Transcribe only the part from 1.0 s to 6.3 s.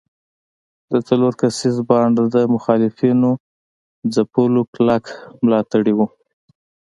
څلور کسیز بانډ د مخالفینو ځپلو کلک ملاتړي وو.